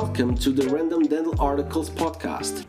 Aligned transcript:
Welcome 0.00 0.36
to 0.36 0.52
the 0.52 0.68
Random 0.68 1.02
Dental 1.08 1.34
Articles 1.40 1.90
podcast. 1.90 2.64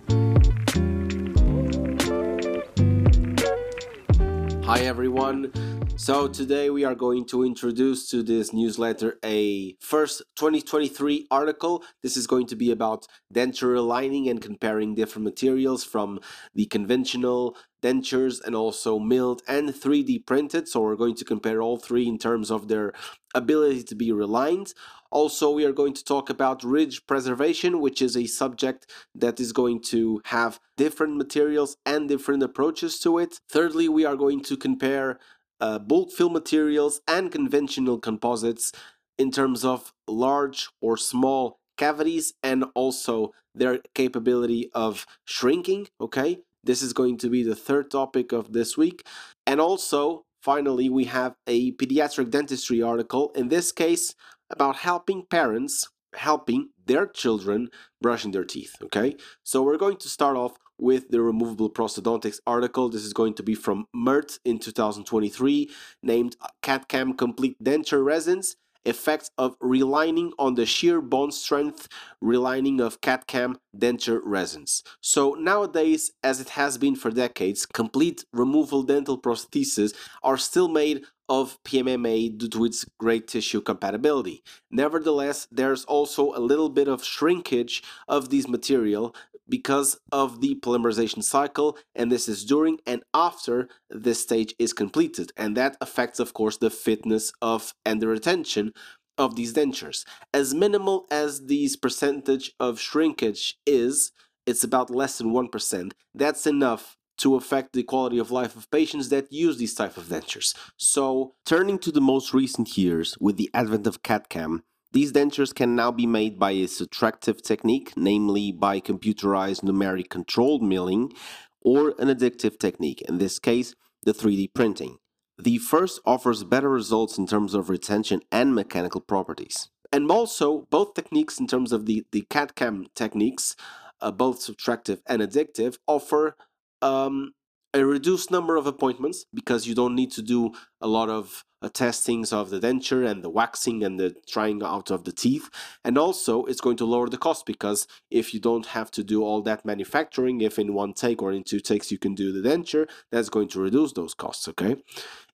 Hi, 4.65 4.79
everyone. 4.79 5.52
So, 5.95 6.27
today 6.27 6.71
we 6.71 6.86
are 6.86 6.95
going 6.95 7.25
to 7.25 7.43
introduce 7.43 8.09
to 8.09 8.23
this 8.23 8.52
newsletter 8.52 9.20
a 9.23 9.75
first 9.79 10.23
2023 10.38 11.27
article. 11.29 11.84
This 12.02 12.18
is 12.18 12.25
going 12.25 12.47
to 12.47 12.55
be 12.55 12.71
about 12.71 13.05
denture 13.32 13.77
aligning 13.77 14.27
and 14.27 14.41
comparing 14.41 14.96
different 14.96 15.25
materials 15.25 15.84
from 15.84 16.20
the 16.55 16.66
conventional 16.66 17.55
dentures 17.84 18.43
and 18.43 18.55
also 18.55 18.98
milled 18.98 19.43
and 19.48 19.70
3D 19.70 20.25
printed. 20.25 20.68
So, 20.68 20.82
we're 20.82 20.96
going 20.96 21.16
to 21.18 21.25
compare 21.25 21.61
all 21.61 21.77
three 21.77 22.07
in 22.07 22.17
terms 22.17 22.49
of 22.49 22.70
their 22.70 22.91
ability 23.35 23.84
to 23.84 23.93
be 23.93 24.09
realigned. 24.09 24.73
Also, 25.12 25.49
we 25.52 25.66
are 25.66 25.72
going 25.72 25.94
to 25.94 26.04
talk 26.04 26.30
about 26.30 26.63
ridge 26.63 27.05
preservation, 27.08 27.80
which 27.80 28.02
is 28.02 28.16
a 28.16 28.27
subject 28.27 28.90
that 29.16 29.40
is 29.40 29.52
going 29.52 29.81
to 29.81 30.22
have 30.26 30.59
different 30.77 31.17
materials 31.17 31.77
and 31.86 32.08
different 32.08 32.44
approaches 32.44 33.00
to 33.00 33.17
it. 33.17 33.40
Thirdly, 33.50 33.90
we 33.90 34.05
are 34.05 34.16
going 34.16 34.41
to 34.44 34.55
compare 34.55 35.20
uh, 35.59 35.80
bulk 35.80 36.12
fill 36.12 36.30
materials 36.30 37.02
and 37.08 37.31
conventional 37.31 38.00
composites 38.00 38.72
in 39.17 39.31
terms 39.31 39.66
of 39.66 39.94
large 40.08 40.70
or 40.81 40.95
small 40.95 41.59
cavities 41.78 42.34
and 42.44 42.66
also 42.76 43.34
their 43.55 43.80
capability 43.95 44.70
of 44.73 45.05
shrinking. 45.26 45.88
Okay, 46.00 46.39
this 46.64 46.81
is 46.81 46.94
going 46.94 47.17
to 47.17 47.30
be 47.30 47.44
the 47.44 47.55
third 47.55 47.89
topic 47.89 48.31
of 48.31 48.53
this 48.53 48.78
week. 48.78 49.05
And 49.48 49.59
also, 49.59 50.26
finally, 50.41 50.89
we 50.89 51.05
have 51.05 51.36
a 51.48 51.72
pediatric 51.73 52.30
dentistry 52.30 52.81
article, 52.81 53.31
in 53.36 53.48
this 53.50 53.72
case, 53.72 54.14
about 54.50 54.78
helping 54.78 55.25
parents 55.25 55.88
helping 56.16 56.69
their 56.86 57.05
children 57.05 57.69
brushing 58.02 58.31
their 58.31 58.44
teeth. 58.44 58.75
Okay, 58.83 59.16
so 59.44 59.61
we're 59.61 59.78
going 59.78 59.97
to 59.97 60.09
start 60.09 60.36
off 60.36 60.58
with 60.80 61.09
the 61.09 61.22
removable 61.22 61.69
prosthodontics 61.69 62.39
article. 62.47 62.89
This 62.89 63.03
is 63.03 63.14
going 63.14 63.33
to 63.36 63.44
be 63.44 63.53
from 63.53 63.86
MERT 63.94 64.39
in 64.45 64.59
2023, 64.59 65.70
named 66.02 66.36
CAD-CAM 66.61 67.14
Complete 67.14 67.61
Denture 67.64 68.03
Resins 68.03 68.55
effects 68.86 69.30
of 69.38 69.59
relining 69.59 70.31
on 70.39 70.55
the 70.55 70.66
shear 70.66 71.02
bond 71.02 71.33
strength, 71.33 71.88
relining 72.23 72.81
of 72.81 73.02
CAD-CAM 73.02 73.58
denture 73.77 74.22
resins. 74.23 74.83
So 75.02 75.33
nowadays, 75.33 76.11
as 76.23 76.39
it 76.39 76.50
has 76.50 76.77
been 76.77 76.95
for 76.95 77.11
decades, 77.11 77.66
complete 77.66 78.25
removal 78.33 78.83
dental 78.83 79.20
prostheses 79.20 79.94
are 80.23 80.38
still 80.38 80.70
made 80.70 81.03
of 81.30 81.58
PMMA 81.63 82.38
due 82.38 82.49
to 82.49 82.66
its 82.66 82.85
great 82.97 83.27
tissue 83.27 83.61
compatibility. 83.61 84.44
Nevertheless, 84.72 85.47
there's 85.52 85.86
also 85.86 86.33
a 86.33 86.39
little 86.39 86.69
bit 86.69 86.88
of 86.88 87.03
shrinkage 87.03 87.83
of 88.08 88.30
this 88.30 88.47
material 88.47 89.16
because 89.47 89.99
of 90.11 90.41
the 90.41 90.55
polymerization 90.55 91.23
cycle, 91.23 91.77
and 91.95 92.11
this 92.11 92.27
is 92.27 92.45
during 92.45 92.80
and 92.86 93.03
after 93.13 93.67
this 93.89 94.21
stage 94.21 94.53
is 94.59 94.73
completed. 94.73 95.31
And 95.38 95.55
that 95.58 95.77
affects, 95.81 96.19
of 96.19 96.33
course, 96.33 96.58
the 96.58 96.69
fitness 96.69 97.31
of 97.41 97.73
and 97.86 98.02
the 98.02 98.08
retention 98.08 98.73
of 99.17 99.36
these 99.36 99.53
dentures. 99.53 100.05
As 100.33 100.53
minimal 100.53 101.05
as 101.11 101.47
these 101.47 101.75
percentage 101.75 102.53
of 102.59 102.80
shrinkage 102.80 103.58
is, 103.66 104.11
it's 104.45 104.64
about 104.64 104.89
less 104.89 105.17
than 105.17 105.31
1%. 105.31 105.91
That's 106.16 106.47
enough 106.47 106.97
to 107.20 107.36
affect 107.36 107.73
the 107.73 107.84
quality 107.84 108.17
of 108.17 108.31
life 108.31 108.56
of 108.56 108.70
patients 108.72 109.09
that 109.09 109.31
use 109.31 109.58
these 109.58 109.73
type 109.73 109.98
of 109.98 110.06
dentures. 110.06 110.56
So, 110.78 111.36
turning 111.45 111.80
to 111.80 111.92
the 111.92 112.02
most 112.02 112.34
recent 112.34 112.78
years 112.78 113.17
with 113.20 113.38
the 113.38 113.50
advent 113.53 113.88
of 113.88 114.03
CAD-CAM, 114.03 114.64
these 114.92 115.11
dentures 115.11 115.53
can 115.53 115.76
now 115.76 115.92
be 115.92 116.08
made 116.08 116.39
by 116.39 116.52
a 116.52 116.66
subtractive 116.66 117.42
technique, 117.42 117.93
namely 117.95 118.52
by 118.52 118.80
computerized 118.80 119.61
numeric 119.61 120.10
controlled 120.10 120.64
milling, 120.64 121.14
or 121.61 121.93
an 121.99 122.08
additive 122.08 122.58
technique, 122.58 123.02
in 123.02 123.20
this 123.20 123.38
case, 123.38 123.76
the 124.04 124.14
3D 124.14 124.54
printing. 124.54 124.98
The 125.38 125.58
first 125.60 126.02
offers 126.05 126.43
better 126.43 126.70
results 126.70 127.17
in 127.17 127.27
terms 127.27 127.54
of 127.54 127.70
retention 127.70 128.22
and 128.31 128.56
mechanical 128.56 129.01
properties. 129.01 129.69
And 129.92 130.10
also, 130.10 130.68
both 130.69 130.94
techniques, 130.94 131.39
in 131.39 131.48
terms 131.48 131.72
of 131.72 131.86
the, 131.86 132.06
the 132.12 132.22
CAD-CAM 132.30 132.88
techniques, 132.95 133.56
uh, 134.01 134.12
both 134.12 134.39
subtractive 134.39 135.01
and 135.06 135.22
additive, 135.22 135.77
offer 135.88 136.36
um, 136.81 137.34
a 137.74 137.86
reduced 137.86 138.31
number 138.31 138.56
of 138.56 138.66
appointments 138.66 139.25
because 139.34 139.68
you 139.68 139.75
don't 139.75 139.95
need 139.95 140.12
to 140.12 140.22
do 140.22 140.51
a 140.81 140.88
lot 140.88 141.10
of 141.10 141.44
uh, 141.62 141.69
testings 141.69 142.34
of 142.34 142.50
the 142.50 142.60
denture 142.60 143.07
and 143.07 143.24
the 143.24 143.30
waxing 143.30 143.84
and 143.84 144.00
the 144.00 144.16
trying 144.28 144.63
out 144.63 144.90
of 144.90 145.04
the 145.04 145.12
teeth. 145.12 145.50
And 145.84 145.98
also 145.98 146.45
it's 146.45 146.62
going 146.62 146.78
to 146.78 146.86
lower 146.86 147.10
the 147.10 147.18
cost 147.18 147.45
because 147.45 147.86
if 148.10 148.34
you 148.34 148.40
don't 148.40 148.68
have 148.68 148.90
to 148.92 149.04
do 149.04 149.24
all 149.24 149.42
that 149.44 149.66
manufacturing 149.66 150.42
if 150.42 150.57
in 150.57 150.74
one 150.74 150.94
take 150.94 151.22
or 151.22 151.31
in 151.31 151.44
two 151.44 151.60
takes 151.60 151.92
you 151.92 152.00
can 152.00 152.16
do 152.16 152.31
the 152.31 152.48
denture 152.48 152.88
that's 153.12 153.30
going 153.30 153.50
to 153.50 153.60
reduce 153.60 153.94
those 153.94 154.13
costs 154.13 154.48
okay? 154.48 154.78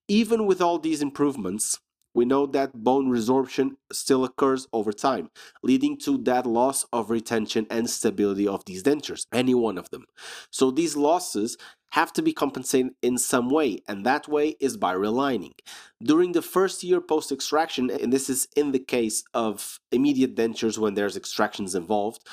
Even 0.08 0.46
with 0.46 0.62
all 0.62 0.78
these 0.78 1.02
improvements 1.02 1.80
we 2.16 2.26
know 2.26 2.48
that 2.48 2.74
bone 2.74 3.12
resorption 3.12 3.76
still 3.92 4.24
occurs 4.24 4.68
over 4.74 4.92
time, 4.92 5.30
leading 5.62 5.98
to 6.00 6.18
that 6.20 6.48
loss 6.48 6.86
of 6.92 7.12
retention 7.12 7.68
and 7.70 7.90
stability 7.90 8.48
of 8.48 8.66
these 8.66 8.82
dentures, 8.82 9.28
any 9.32 9.54
one 9.54 9.78
of 9.78 9.90
them. 9.92 10.06
So 10.50 10.72
these 10.72 10.96
losses 10.96 11.58
have 11.92 12.12
to 12.14 12.22
be 12.22 12.34
compensated 12.34 12.94
in 13.02 13.18
some 13.18 13.50
way, 13.50 13.80
and 13.88 14.06
that 14.06 14.28
way 14.28 14.56
is 14.60 14.78
by 14.78 14.96
relining. 14.96 15.54
During 16.02 16.32
the 16.32 16.42
first 16.42 16.84
year 16.84 17.02
post 17.02 17.32
extraction, 17.32 17.90
and 17.90 18.12
this 18.12 18.30
is 18.30 18.48
in 18.56 18.72
the 18.72 18.80
case 18.80 19.24
of 19.34 19.80
immediate 19.92 20.36
dentures 20.36 20.78
when 20.78 20.94
there's 20.96 21.18
extractions 21.18 21.76
involved, 21.76 22.26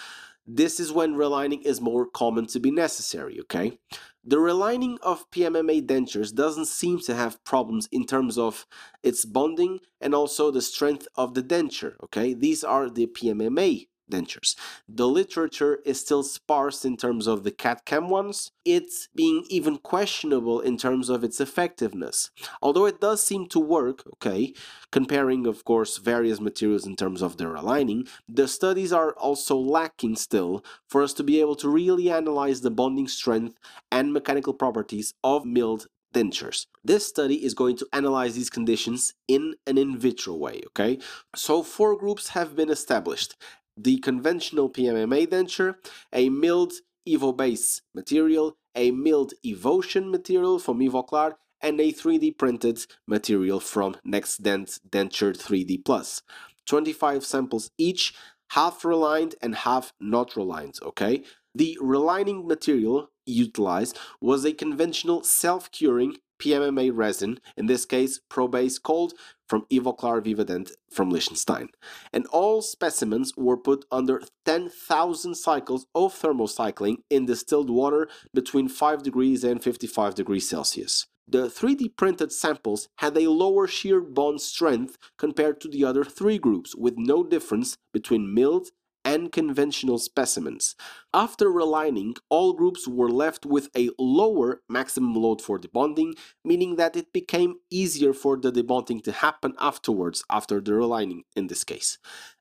this 0.46 0.80
is 0.80 0.92
when 0.92 1.14
relining 1.14 1.62
is 1.62 1.80
more 1.80 2.06
common 2.06 2.46
to 2.46 2.58
be 2.58 2.70
necessary, 2.70 3.38
okay? 3.40 3.78
The 4.24 4.36
relining 4.36 4.98
of 5.02 5.28
PMMA 5.32 5.84
dentures 5.84 6.32
doesn't 6.32 6.66
seem 6.66 7.00
to 7.00 7.14
have 7.14 7.42
problems 7.42 7.88
in 7.90 8.06
terms 8.06 8.38
of 8.38 8.66
its 9.02 9.24
bonding 9.24 9.80
and 10.00 10.14
also 10.14 10.50
the 10.50 10.62
strength 10.62 11.08
of 11.16 11.34
the 11.34 11.42
denture, 11.42 11.94
okay? 12.04 12.32
These 12.32 12.62
are 12.62 12.88
the 12.88 13.08
PMMA 13.08 13.88
dentures. 14.10 14.54
The 14.88 15.08
literature 15.08 15.80
is 15.84 16.00
still 16.00 16.22
sparse 16.22 16.84
in 16.84 16.96
terms 16.96 17.26
of 17.26 17.44
the 17.44 17.50
CAD-CAM 17.50 18.08
ones, 18.08 18.52
it's 18.64 19.08
being 19.14 19.44
even 19.48 19.78
questionable 19.78 20.60
in 20.60 20.76
terms 20.76 21.08
of 21.08 21.24
its 21.24 21.40
effectiveness. 21.40 22.30
Although 22.60 22.86
it 22.86 23.00
does 23.00 23.22
seem 23.22 23.46
to 23.48 23.58
work, 23.58 24.04
okay, 24.14 24.54
comparing 24.90 25.46
of 25.46 25.64
course 25.64 25.98
various 25.98 26.40
materials 26.40 26.86
in 26.86 26.96
terms 26.96 27.22
of 27.22 27.36
their 27.36 27.54
aligning, 27.54 28.06
the 28.28 28.46
studies 28.48 28.92
are 28.92 29.12
also 29.12 29.56
lacking 29.56 30.16
still 30.16 30.64
for 30.88 31.02
us 31.02 31.12
to 31.14 31.24
be 31.24 31.40
able 31.40 31.56
to 31.56 31.68
really 31.68 32.10
analyze 32.10 32.60
the 32.60 32.70
bonding 32.70 33.08
strength 33.08 33.58
and 33.90 34.12
mechanical 34.12 34.54
properties 34.54 35.14
of 35.24 35.44
milled 35.44 35.86
dentures. 36.12 36.66
This 36.84 37.06
study 37.06 37.44
is 37.44 37.54
going 37.54 37.76
to 37.78 37.88
analyze 37.92 38.34
these 38.34 38.50
conditions 38.50 39.14
in 39.26 39.54
an 39.66 39.78
in 39.78 39.98
vitro 39.98 40.34
way, 40.34 40.60
okay? 40.68 40.98
So 41.34 41.62
four 41.62 41.96
groups 41.96 42.30
have 42.30 42.54
been 42.54 42.70
established 42.70 43.36
the 43.76 43.98
conventional 43.98 44.70
PMMA 44.70 45.26
denture, 45.26 45.76
a 46.12 46.28
milled 46.28 46.72
IvoBase 47.08 47.80
material, 47.94 48.56
a 48.74 48.90
milled 48.90 49.34
Ivotion 49.46 50.10
material 50.10 50.58
from 50.58 50.78
Ivoclar, 50.80 51.34
and 51.60 51.80
a 51.80 51.92
3D 51.92 52.36
printed 52.36 52.84
material 53.06 53.60
from 53.60 53.96
NextDent 54.06 54.80
Denture 54.88 55.36
3D 55.36 55.84
Plus. 55.84 56.22
25 56.66 57.24
samples 57.24 57.70
each, 57.78 58.14
half 58.50 58.84
relined 58.84 59.34
and 59.40 59.54
half 59.54 59.92
not 60.00 60.36
relined, 60.36 60.78
okay? 60.82 61.22
The 61.54 61.78
relining 61.80 62.46
material 62.46 63.10
utilized 63.26 63.98
was 64.20 64.44
a 64.44 64.52
conventional 64.52 65.22
self-curing 65.22 66.16
PMMA 66.40 66.90
resin, 66.92 67.38
in 67.56 67.66
this 67.66 67.84
case 67.84 68.20
ProBase 68.28 68.82
Cold 68.82 69.12
from 69.52 69.66
Ivoclar 69.70 70.22
Vivadent 70.22 70.70
from 70.90 71.10
Liechtenstein. 71.10 71.68
And 72.10 72.24
all 72.28 72.62
specimens 72.62 73.34
were 73.36 73.58
put 73.58 73.84
under 73.92 74.22
10,000 74.46 75.34
cycles 75.34 75.84
of 75.94 76.14
thermocycling 76.14 77.02
in 77.10 77.26
distilled 77.26 77.68
water 77.68 78.08
between 78.32 78.66
5 78.66 79.02
degrees 79.02 79.44
and 79.44 79.62
55 79.62 80.14
degrees 80.14 80.48
Celsius. 80.48 81.06
The 81.28 81.48
3D 81.48 81.98
printed 81.98 82.32
samples 82.32 82.88
had 82.96 83.14
a 83.18 83.30
lower 83.30 83.66
shear 83.66 84.00
bond 84.00 84.40
strength 84.40 84.96
compared 85.18 85.60
to 85.60 85.68
the 85.68 85.84
other 85.84 86.02
three 86.02 86.38
groups, 86.38 86.74
with 86.74 86.94
no 86.96 87.22
difference 87.22 87.76
between 87.92 88.32
milled 88.32 88.68
and 89.04 89.32
conventional 89.32 89.98
specimens. 89.98 90.74
After 91.12 91.46
relining, 91.46 92.16
all 92.28 92.52
groups 92.52 92.86
were 92.86 93.10
left 93.10 93.44
with 93.44 93.68
a 93.76 93.90
lower 93.98 94.62
maximum 94.68 95.14
load 95.14 95.42
for 95.42 95.58
debonding, 95.58 96.12
meaning 96.44 96.76
that 96.76 96.96
it 96.96 97.12
became 97.12 97.56
easier 97.70 98.12
for 98.12 98.36
the 98.36 98.52
debonding 98.52 99.02
to 99.04 99.12
happen 99.12 99.54
afterwards, 99.58 100.24
after 100.30 100.60
the 100.60 100.72
relining 100.72 101.22
in 101.36 101.48
this 101.48 101.64
case. 101.64 101.98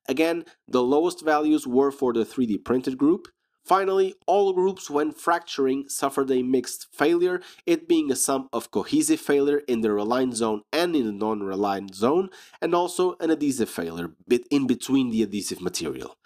Again, 0.08 0.46
the 0.68 0.84
lowest 0.84 1.24
values 1.24 1.68
were 1.68 1.92
for 1.92 2.14
the 2.14 2.26
3D 2.26 2.64
printed 2.64 2.98
group, 2.98 3.28
Finally, 3.64 4.16
all 4.26 4.54
groups 4.54 4.90
when 4.90 5.12
fracturing 5.12 5.88
suffered 5.88 6.30
a 6.32 6.42
mixed 6.44 6.88
failure, 6.92 7.42
it 7.66 7.88
being 7.88 8.12
a 8.12 8.16
sum 8.16 8.50
of 8.52 8.72
cohesive 8.72 9.20
failure 9.20 9.60
in 9.68 9.82
the 9.82 9.92
relined 9.92 10.36
zone 10.36 10.62
and 10.74 10.96
in 10.96 11.06
the 11.06 11.12
non-relined 11.12 11.94
zone, 11.96 12.30
and 12.62 12.74
also 12.76 13.16
an 13.20 13.30
adhesive 13.30 13.70
failure 13.70 14.12
in 14.50 14.68
between 14.68 15.10
the 15.10 15.24
adhesive 15.24 15.62
material. 15.62 16.18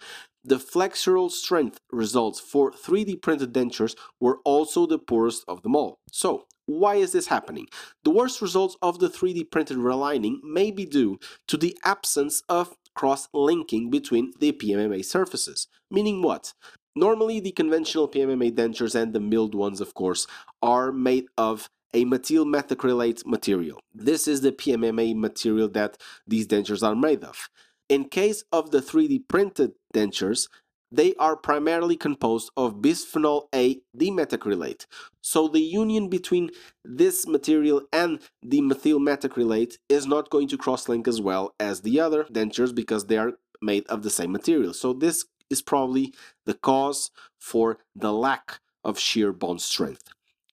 the 0.46 0.56
flexural 0.56 1.30
strength 1.30 1.80
results 1.90 2.38
for 2.38 2.70
3D 2.70 3.20
printed 3.20 3.52
dentures 3.52 3.96
were 4.20 4.38
also 4.44 4.86
the 4.86 4.98
poorest 4.98 5.44
of 5.48 5.62
them 5.62 5.74
all. 5.74 5.98
So, 6.12 6.46
why 6.66 6.96
is 6.96 7.12
this 7.12 7.26
happening? 7.26 7.66
The 8.04 8.10
worst 8.10 8.40
results 8.40 8.76
of 8.80 8.98
the 8.98 9.08
3D 9.08 9.50
printed 9.50 9.76
relining 9.76 10.36
may 10.42 10.70
be 10.70 10.84
due 10.84 11.18
to 11.48 11.56
the 11.56 11.76
absence 11.84 12.42
of 12.48 12.76
cross 12.94 13.28
linking 13.32 13.90
between 13.90 14.32
the 14.38 14.52
PMMA 14.52 15.04
surfaces. 15.04 15.68
Meaning 15.90 16.22
what? 16.22 16.54
Normally, 16.96 17.40
the 17.40 17.52
conventional 17.52 18.08
PMMA 18.08 18.52
dentures 18.52 18.94
and 18.94 19.12
the 19.12 19.20
milled 19.20 19.54
ones, 19.54 19.80
of 19.82 19.92
course, 19.92 20.26
are 20.62 20.90
made 20.90 21.26
of 21.36 21.68
a 21.92 22.04
methyl 22.06 22.46
methacrylate 22.46 23.24
material. 23.26 23.78
This 23.94 24.26
is 24.26 24.40
the 24.40 24.52
PMMA 24.52 25.14
material 25.14 25.68
that 25.68 25.98
these 26.26 26.46
dentures 26.46 26.82
are 26.82 26.96
made 26.96 27.22
of. 27.22 27.48
In 27.88 28.08
case 28.08 28.44
of 28.50 28.70
the 28.70 28.80
3D 28.80 29.28
printed 29.28 29.72
dentures, 29.94 30.48
they 30.90 31.14
are 31.16 31.36
primarily 31.36 31.96
composed 31.96 32.50
of 32.56 32.76
bisphenol 32.76 33.48
A 33.54 33.80
dimethacrylate. 33.96 34.86
So 35.20 35.48
the 35.48 35.60
union 35.60 36.08
between 36.08 36.50
this 36.84 37.26
material 37.26 37.82
and 37.92 38.20
the 38.42 38.60
methyl 38.60 39.00
methacrylate 39.00 39.76
is 39.88 40.06
not 40.06 40.30
going 40.30 40.48
to 40.48 40.56
cross-link 40.56 41.06
as 41.06 41.20
well 41.20 41.54
as 41.60 41.82
the 41.82 42.00
other 42.00 42.24
dentures 42.24 42.74
because 42.74 43.06
they 43.06 43.18
are 43.18 43.32
made 43.60 43.86
of 43.88 44.02
the 44.02 44.10
same 44.10 44.32
material. 44.32 44.74
So 44.74 44.92
this 44.92 45.24
is 45.50 45.62
probably 45.62 46.12
the 46.44 46.54
cause 46.54 47.10
for 47.38 47.78
the 47.94 48.12
lack 48.12 48.60
of 48.84 48.98
shear 48.98 49.32
bond 49.32 49.60
strength. 49.60 50.02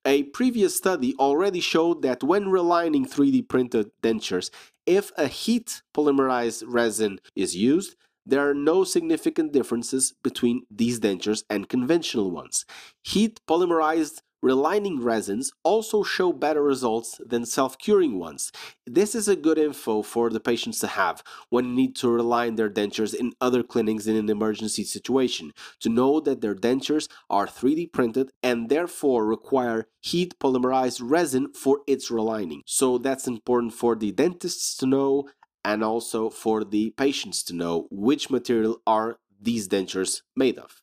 A 0.06 0.24
previous 0.24 0.76
study 0.76 1.16
already 1.18 1.62
showed 1.62 2.02
that 2.02 2.24
when 2.24 2.46
relining 2.46 3.08
3D 3.08 3.48
printed 3.48 3.92
dentures, 4.02 4.50
if 4.86 5.12
a 5.18 5.28
heat 5.28 5.82
polymerized 5.96 6.64
resin 6.68 7.20
is 7.36 7.56
used, 7.56 7.96
there 8.26 8.48
are 8.48 8.54
no 8.54 8.84
significant 8.84 9.52
differences 9.54 10.14
between 10.24 10.64
these 10.70 11.00
dentures 11.00 11.44
and 11.50 11.70
conventional 11.70 12.32
ones. 12.32 12.66
Heat 13.04 13.40
polymerized 13.48 14.22
relining 14.44 15.02
resins 15.02 15.54
also 15.64 16.04
show 16.04 16.34
better 16.34 16.62
results 16.62 17.20
than 17.26 17.46
self-curing 17.46 18.20
ones. 18.20 18.52
This 18.86 19.16
is 19.16 19.28
a 19.28 19.38
good 19.38 19.58
info 19.58 20.02
for 20.02 20.30
the 20.30 20.42
patients 20.42 20.80
to 20.80 20.88
have 20.88 21.24
when 21.50 21.76
need 21.76 21.96
to 21.98 22.10
reline 22.10 22.56
their 22.56 22.70
dentures 22.70 23.14
in 23.16 23.34
other 23.40 23.64
clinics 23.64 24.06
in 24.06 24.18
an 24.18 24.30
emergency 24.30 24.84
situation, 24.84 25.54
to 25.80 25.90
know 25.90 26.20
that 26.20 26.42
their 26.42 26.56
dentures 26.56 27.08
are 27.30 27.48
3D 27.48 27.94
printed 27.94 28.32
and 28.44 28.68
therefore 28.68 29.26
require 29.26 29.88
heat 30.02 30.38
polymerized 30.40 31.00
resin 31.02 31.54
for 31.54 31.80
its 31.88 32.12
relining. 32.12 32.60
So 32.66 32.98
that's 32.98 33.28
important 33.28 33.74
for 33.74 33.96
the 33.96 34.12
dentists 34.12 34.76
to 34.78 34.86
know 34.86 35.30
and 35.64 35.84
also 35.84 36.30
for 36.30 36.66
the 36.66 36.92
patients 36.92 37.44
to 37.44 37.56
know 37.56 37.88
which 37.90 38.30
material 38.30 38.82
are 38.86 39.20
these 39.42 39.70
dentures 39.70 40.22
made 40.36 40.58
of. 40.58 40.83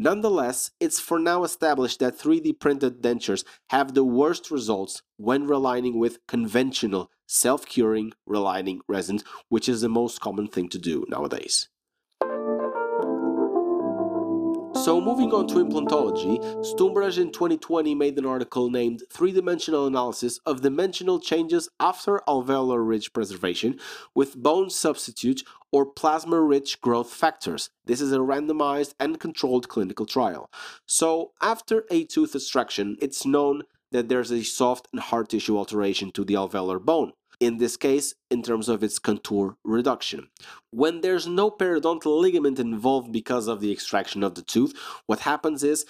Nonetheless, 0.00 0.70
it's 0.78 1.00
for 1.00 1.18
now 1.18 1.42
established 1.42 1.98
that 1.98 2.16
3D 2.16 2.60
printed 2.60 3.02
dentures 3.02 3.44
have 3.70 3.94
the 3.94 4.04
worst 4.04 4.48
results 4.48 5.02
when 5.16 5.48
relining 5.48 5.98
with 5.98 6.24
conventional 6.28 7.10
self-curing 7.26 8.12
relining 8.26 8.78
resins, 8.86 9.24
which 9.48 9.68
is 9.68 9.80
the 9.80 9.88
most 9.88 10.20
common 10.20 10.46
thing 10.46 10.68
to 10.68 10.78
do 10.78 11.04
nowadays. 11.08 11.68
So 14.88 15.02
moving 15.02 15.34
on 15.34 15.46
to 15.48 15.56
implantology, 15.56 16.40
Stumbrugge 16.64 17.18
in 17.18 17.30
2020 17.30 17.94
made 17.94 18.16
an 18.16 18.24
article 18.24 18.70
named 18.70 19.02
Three-Dimensional 19.12 19.86
Analysis 19.86 20.40
of 20.46 20.62
Dimensional 20.62 21.20
Changes 21.20 21.68
After 21.78 22.22
Alveolar 22.26 22.88
Ridge 22.88 23.12
Preservation 23.12 23.78
with 24.14 24.42
Bone 24.42 24.70
Substitute 24.70 25.42
or 25.70 25.84
Plasma-Rich 25.84 26.80
Growth 26.80 27.10
Factors. 27.10 27.68
This 27.84 28.00
is 28.00 28.14
a 28.14 28.20
randomized 28.20 28.94
and 28.98 29.20
controlled 29.20 29.68
clinical 29.68 30.06
trial. 30.06 30.50
So 30.86 31.32
after 31.42 31.84
a 31.90 32.04
tooth 32.04 32.34
extraction, 32.34 32.96
it's 32.98 33.26
known 33.26 33.64
that 33.92 34.08
there's 34.08 34.30
a 34.30 34.42
soft 34.42 34.88
and 34.92 35.02
hard 35.02 35.28
tissue 35.28 35.58
alteration 35.58 36.12
to 36.12 36.24
the 36.24 36.32
alveolar 36.32 36.82
bone 36.82 37.12
in 37.40 37.58
this 37.58 37.76
case 37.76 38.14
in 38.30 38.42
terms 38.42 38.68
of 38.68 38.82
its 38.82 38.98
contour 38.98 39.56
reduction. 39.64 40.28
When 40.70 41.00
there's 41.00 41.26
no 41.26 41.50
periodontal 41.50 42.20
ligament 42.20 42.58
involved 42.58 43.12
because 43.12 43.46
of 43.48 43.60
the 43.60 43.72
extraction 43.72 44.22
of 44.22 44.34
the 44.34 44.42
tooth, 44.42 44.74
what 45.06 45.20
happens 45.20 45.62
is 45.62 45.86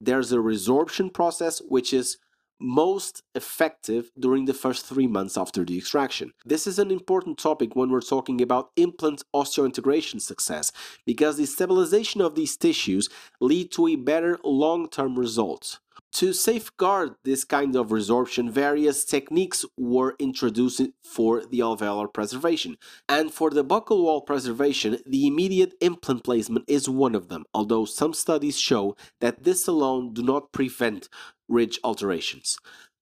there's 0.00 0.32
a 0.32 0.36
resorption 0.36 1.12
process 1.12 1.60
which 1.60 1.92
is 1.92 2.18
most 2.60 3.22
effective 3.34 4.10
during 4.18 4.44
the 4.44 4.54
first 4.54 4.84
three 4.84 5.06
months 5.06 5.38
after 5.38 5.64
the 5.64 5.78
extraction. 5.78 6.32
This 6.44 6.66
is 6.66 6.78
an 6.78 6.90
important 6.90 7.38
topic 7.38 7.74
when 7.74 7.90
we're 7.90 8.02
talking 8.02 8.42
about 8.42 8.70
implant 8.76 9.22
osseointegration 9.34 10.20
success 10.20 10.70
because 11.06 11.38
the 11.38 11.46
stabilization 11.46 12.20
of 12.20 12.34
these 12.34 12.56
tissues 12.56 13.08
lead 13.40 13.72
to 13.72 13.88
a 13.88 13.96
better 13.96 14.38
long-term 14.44 15.18
result. 15.18 15.80
To 16.14 16.32
safeguard 16.32 17.14
this 17.24 17.44
kind 17.44 17.76
of 17.76 17.88
resorption, 17.88 18.50
various 18.50 19.04
techniques 19.04 19.64
were 19.78 20.16
introduced 20.18 20.82
for 21.04 21.46
the 21.46 21.60
alveolar 21.60 22.12
preservation. 22.12 22.76
And 23.08 23.32
for 23.32 23.50
the 23.50 23.64
buccal 23.64 24.02
wall 24.02 24.20
preservation, 24.20 24.98
the 25.06 25.26
immediate 25.26 25.74
implant 25.80 26.24
placement 26.24 26.64
is 26.68 26.88
one 26.88 27.14
of 27.14 27.28
them, 27.28 27.44
although 27.54 27.84
some 27.84 28.12
studies 28.12 28.58
show 28.58 28.96
that 29.20 29.44
this 29.44 29.68
alone 29.68 30.12
do 30.12 30.22
not 30.22 30.52
prevent 30.52 31.08
ridge 31.48 31.78
alterations. 31.84 32.58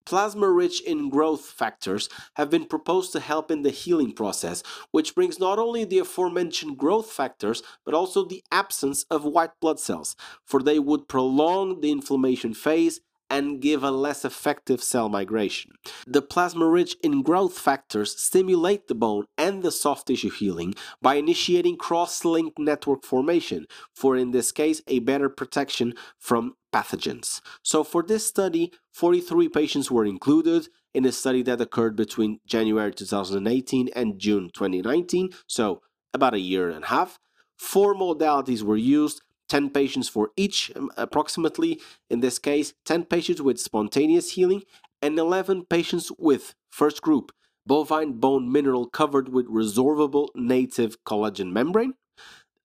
Plasma 0.09 0.49
rich 0.49 0.81
in 0.81 1.11
growth 1.11 1.45
factors 1.45 2.09
have 2.37 2.49
been 2.49 2.65
proposed 2.65 3.13
to 3.13 3.21
help 3.21 3.51
in 3.51 3.61
the 3.61 3.69
healing 3.69 4.11
process, 4.11 4.63
which 4.91 5.15
brings 5.15 5.39
not 5.39 5.59
only 5.59 5.85
the 5.85 5.99
aforementioned 5.99 6.79
growth 6.79 7.13
factors, 7.13 7.63
but 7.85 7.93
also 7.93 8.25
the 8.25 8.43
absence 8.51 9.05
of 9.11 9.25
white 9.25 9.51
blood 9.61 9.79
cells, 9.79 10.17
for 10.43 10.63
they 10.63 10.79
would 10.79 11.09
prolong 11.09 11.83
the 11.83 11.91
inflammation 11.91 12.55
phase 12.55 13.01
and 13.31 13.61
give 13.61 13.83
a 13.83 13.91
less 13.91 14.25
effective 14.25 14.83
cell 14.83 15.09
migration. 15.09 15.73
The 16.07 16.23
plasma-rich 16.23 16.97
in 17.03 17.23
growth 17.23 17.59
factors 17.59 18.17
stimulate 18.19 18.89
the 18.89 18.95
bone 18.95 19.27
and 19.37 19.63
the 19.63 19.71
soft 19.71 20.07
tissue 20.07 20.31
healing 20.31 20.75
by 21.03 21.15
initiating 21.17 21.77
cross-link 21.77 22.55
network 22.59 23.05
formation, 23.05 23.67
for 23.95 24.17
in 24.17 24.31
this 24.31 24.53
case 24.53 24.81
a 24.87 25.01
better 25.01 25.29
protection 25.29 25.95
from 26.19 26.55
pathogens. 26.73 27.41
So 27.63 27.85
for 27.85 28.03
this 28.03 28.27
study, 28.27 28.73
43 28.93 29.49
patients 29.49 29.91
were 29.91 30.05
included 30.05 30.69
in 30.95 31.05
a 31.05 31.13
study 31.13 31.43
that 31.43 31.61
occurred 31.61 31.97
between 31.97 32.41
January 32.47 32.93
2018 32.93 33.89
and 33.95 34.19
June 34.19 34.51
2019, 34.55 35.31
so 35.47 35.83
about 36.15 36.35
a 36.35 36.41
year 36.41 36.71
and 36.71 36.85
a 36.85 36.89
half. 36.89 37.19
Four 37.57 37.95
modalities 37.95 38.63
were 38.63 38.77
used 38.77 39.21
10 39.49 39.71
patients 39.71 40.09
for 40.09 40.31
each, 40.37 40.71
um, 40.77 40.91
approximately, 40.97 41.81
in 42.11 42.21
this 42.21 42.39
case, 42.39 42.75
10 42.85 43.05
patients 43.05 43.43
with 43.43 43.61
spontaneous 43.61 44.33
healing 44.33 44.63
and 45.03 45.19
11 45.19 45.67
patients 45.67 46.11
with, 46.19 46.55
first 46.71 47.03
group, 47.03 47.33
bovine 47.67 48.13
bone 48.15 48.51
mineral 48.51 48.87
covered 48.87 49.29
with 49.29 49.47
resorbable 49.49 50.29
native 50.35 51.03
collagen 51.05 51.53
membrane, 51.53 51.95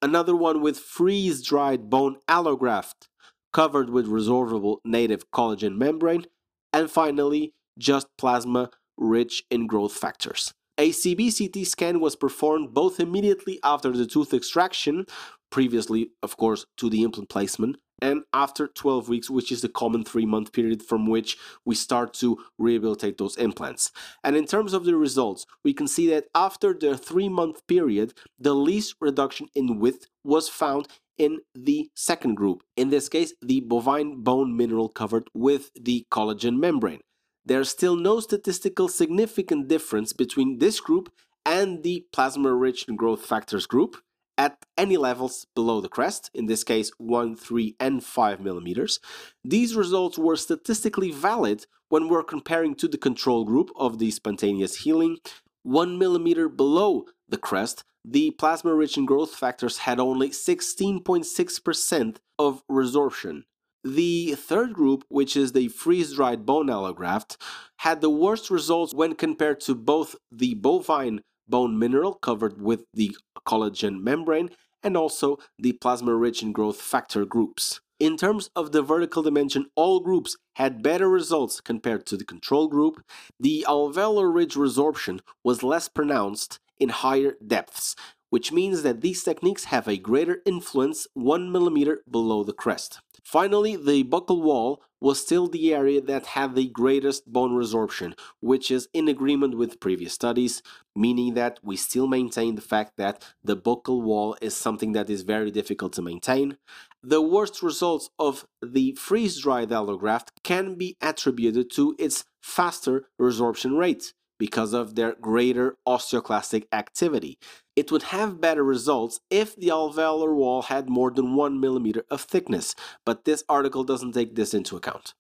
another 0.02 0.36
one 0.36 0.62
with 0.62 0.80
freeze-dried 0.80 1.90
bone 1.90 2.18
allograft 2.28 3.08
covered 3.52 3.90
with 3.90 4.08
resorbable 4.08 4.78
native 4.84 5.30
collagen 5.32 5.78
membrane, 5.78 6.26
and 6.74 6.90
finally, 6.90 7.54
just 7.78 8.08
plasma 8.18 8.70
rich 8.98 9.44
in 9.50 9.68
growth 9.68 9.94
factors. 9.94 10.54
A 10.78 10.90
CBCT 10.90 11.68
scan 11.68 12.00
was 12.00 12.16
performed 12.16 12.74
both 12.74 13.00
immediately 13.00 13.60
after 13.64 13.92
the 13.92 14.08
tooth 14.08 14.34
extraction 14.34 15.06
previously, 15.54 16.10
of 16.24 16.36
course, 16.36 16.66
to 16.78 16.90
the 16.90 17.04
implant 17.04 17.30
placement, 17.30 17.78
and 18.02 18.24
after 18.34 18.68
12 18.68 19.08
weeks, 19.08 19.30
which 19.30 19.52
is 19.52 19.62
the 19.62 19.70
common 19.70 20.04
three 20.04 20.26
month 20.26 20.52
period 20.52 20.82
from 20.82 21.06
which 21.08 21.38
we 21.64 21.76
start 21.76 22.12
to 22.16 22.40
rehabilitate 22.58 23.20
those 23.20 23.38
implants. 23.38 23.92
And 24.24 24.36
in 24.36 24.48
terms 24.48 24.74
of 24.74 24.84
the 24.84 24.96
results, 24.96 25.46
we 25.64 25.74
can 25.74 25.88
see 25.88 26.08
that 26.10 26.26
after 26.34 26.74
the 26.74 26.98
three 26.98 27.30
month 27.30 27.66
period, 27.68 28.16
the 28.40 28.56
least 28.56 28.96
reduction 29.00 29.48
in 29.54 29.80
width 29.80 30.08
was 30.24 30.50
found 30.50 30.88
in 31.20 31.42
the 31.54 31.92
second 31.96 32.34
group, 32.34 32.64
in 32.76 32.90
this 32.90 33.08
case, 33.08 33.34
the 33.40 33.60
bovine 33.60 34.24
bone 34.24 34.58
mineral 34.58 34.90
covered 34.90 35.28
with 35.36 35.70
the 35.80 36.08
collagen 36.10 36.58
membrane. 36.58 37.02
There's 37.46 37.70
still 37.70 37.96
no 37.96 38.20
statistical 38.20 38.88
significant 38.88 39.68
difference 39.68 40.14
between 40.14 40.58
this 40.58 40.80
group 40.80 41.14
and 41.46 41.84
the 41.84 42.08
plasma 42.12 42.52
rich 42.56 42.88
growth 42.96 43.24
factors 43.24 43.68
group 43.68 43.98
at 44.38 44.58
any 44.78 44.98
levels 44.98 45.46
below 45.56 45.82
the 45.82 45.90
crest, 45.90 46.32
in 46.34 46.48
this 46.48 46.64
case 46.64 46.92
1, 46.98 47.36
3 47.36 47.76
and 47.80 48.04
5 48.04 48.40
millimeters. 48.40 49.00
These 49.44 49.76
results 49.76 50.18
were 50.18 50.36
statistically 50.36 51.12
valid 51.12 51.66
when 51.90 52.10
we're 52.10 52.24
comparing 52.24 52.76
to 52.76 52.88
the 52.88 52.98
control 52.98 53.46
group 53.46 53.70
of 53.76 54.00
the 54.00 54.12
spontaneous 54.12 54.78
healing. 54.78 55.18
1 55.64 55.98
millimeter 55.98 56.50
below 56.50 57.06
the 57.30 57.38
crest, 57.38 57.84
the 58.04 58.32
plasma-rich 58.32 58.98
and 58.98 59.08
growth 59.08 59.36
factors 59.36 59.80
had 59.80 60.00
only 60.00 60.30
16.6% 60.30 62.18
of 62.38 62.64
resorption. 62.68 63.44
The 63.84 64.36
third 64.36 64.74
group, 64.74 65.04
which 65.10 65.36
is 65.38 65.52
the 65.52 65.68
freeze-dried 65.68 66.46
bone 66.46 66.68
allograft, 66.68 67.38
had 67.78 68.02
the 68.02 68.10
worst 68.10 68.50
results 68.50 68.94
when 68.94 69.16
compared 69.16 69.60
to 69.62 69.76
both 69.76 70.16
the 70.32 70.54
bovine 70.56 71.22
bone 71.48 71.78
mineral 71.78 72.14
covered 72.14 72.62
with 72.62 72.86
the 72.94 73.16
collagen 73.46 74.02
membrane 74.02 74.50
and 74.84 74.98
also 74.98 75.38
the 75.58 75.74
plasma 75.74 76.16
rich 76.16 76.42
and 76.42 76.54
growth 76.54 76.82
factor 76.82 77.26
groups. 77.26 77.80
In 78.00 78.18
terms 78.18 78.50
of 78.56 78.74
the 78.74 78.82
vertical 78.82 79.24
dimension, 79.24 79.68
all 79.76 80.02
groups 80.02 80.36
had 80.56 80.84
better 80.84 81.08
results 81.08 81.62
compared 81.62 82.06
to 82.08 82.18
the 82.18 82.26
control 82.26 82.68
group. 82.68 83.02
The 83.40 83.66
alveolar 83.68 84.34
ridge 84.34 84.56
resorption 84.56 85.22
was 85.44 85.64
less 85.64 85.88
pronounced 85.88 86.60
in 86.80 86.90
higher 86.90 87.36
depths, 87.46 87.96
which 88.30 88.52
means 88.52 88.82
that 88.82 89.02
these 89.02 89.24
techniques 89.24 89.66
have 89.66 89.88
a 89.88 89.98
greater 89.98 90.42
influence 90.46 91.08
1 91.14 91.52
millimeter 91.52 92.04
below 92.10 92.44
the 92.44 92.52
crest. 92.52 93.00
Finally, 93.24 93.76
the 93.76 94.04
buccal 94.04 94.42
wall 94.42 94.82
was 95.00 95.20
still 95.20 95.48
the 95.48 95.74
area 95.74 96.00
that 96.00 96.28
had 96.28 96.56
the 96.56 96.68
greatest 96.68 97.32
bone 97.32 97.52
resorption, 97.52 98.18
which 98.40 98.70
is 98.72 98.88
in 98.94 99.08
agreement 99.08 99.58
with 99.58 99.80
previous 99.80 100.14
studies, 100.14 100.62
meaning 100.96 101.34
that 101.34 101.60
we 101.62 101.76
still 101.76 102.08
maintain 102.08 102.56
the 102.56 102.62
fact 102.62 102.94
that 102.98 103.24
the 103.44 103.58
buccal 103.58 104.02
wall 104.02 104.38
is 104.42 104.56
something 104.56 104.94
that 104.94 105.10
is 105.10 105.24
very 105.24 105.52
difficult 105.52 105.94
to 105.94 106.02
maintain. 106.02 106.58
The 107.02 107.22
worst 107.22 107.62
results 107.62 108.10
of 108.18 108.46
the 108.62 108.94
freeze-dried 108.94 109.70
allograft 109.70 110.30
can 110.44 110.76
be 110.76 110.96
attributed 111.02 111.70
to 111.72 111.96
its 112.00 112.24
faster 112.42 113.10
resorption 113.20 113.78
rate 113.78 114.14
because 114.44 114.74
of 114.74 114.96
their 114.96 115.14
greater 115.22 115.78
osteoclastic 115.88 116.66
activity. 116.74 117.40
It 117.78 117.94
would 117.94 118.04
have 118.16 118.42
better 118.42 118.62
results 118.62 119.22
if 119.30 119.56
the 119.56 119.70
alveolar 119.70 120.36
wall 120.36 120.64
had 120.64 120.90
more 120.90 121.12
than 121.12 121.34
1 121.34 121.62
millimeter 121.62 122.04
of 122.12 122.20
thickness, 122.20 122.76
but 123.06 123.24
this 123.24 123.46
article 123.48 123.86
doesn't 123.86 124.12
take 124.12 124.36
this 124.36 124.54
into 124.54 124.76
account. 124.76 125.14